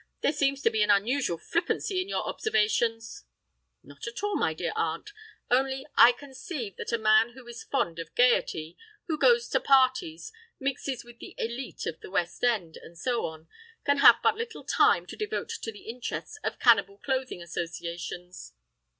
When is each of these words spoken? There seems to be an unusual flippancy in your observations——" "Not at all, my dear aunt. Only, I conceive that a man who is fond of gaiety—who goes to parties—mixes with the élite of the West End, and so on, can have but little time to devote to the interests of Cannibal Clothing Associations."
There 0.21 0.33
seems 0.33 0.63
to 0.63 0.71
be 0.71 0.81
an 0.81 0.89
unusual 0.89 1.37
flippancy 1.37 2.01
in 2.01 2.09
your 2.09 2.27
observations——" 2.27 3.23
"Not 3.83 4.07
at 4.07 4.23
all, 4.23 4.35
my 4.35 4.51
dear 4.55 4.73
aunt. 4.75 5.11
Only, 5.51 5.85
I 5.95 6.11
conceive 6.11 6.75
that 6.77 6.91
a 6.91 6.97
man 6.97 7.33
who 7.33 7.47
is 7.47 7.63
fond 7.63 7.99
of 7.99 8.15
gaiety—who 8.15 9.19
goes 9.19 9.47
to 9.49 9.59
parties—mixes 9.59 11.03
with 11.05 11.19
the 11.19 11.35
élite 11.39 11.85
of 11.85 11.99
the 11.99 12.09
West 12.09 12.43
End, 12.43 12.77
and 12.77 12.97
so 12.97 13.27
on, 13.27 13.47
can 13.85 13.97
have 13.99 14.15
but 14.23 14.33
little 14.35 14.63
time 14.63 15.05
to 15.05 15.15
devote 15.15 15.49
to 15.61 15.71
the 15.71 15.83
interests 15.87 16.39
of 16.43 16.57
Cannibal 16.57 16.97
Clothing 16.97 17.43
Associations." 17.43 18.53